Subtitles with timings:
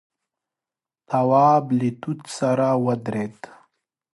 [1.09, 3.37] تواب له توت سره ودرېد.